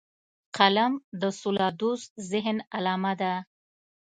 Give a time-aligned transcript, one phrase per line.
[0.57, 3.33] قلم د سولهدوست ذهن علامه ده